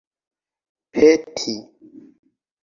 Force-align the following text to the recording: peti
peti 1.01 1.55